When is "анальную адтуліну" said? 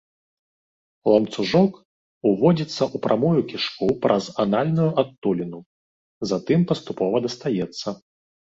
4.45-5.59